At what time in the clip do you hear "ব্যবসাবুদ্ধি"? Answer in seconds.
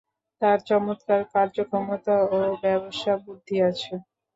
2.61-3.57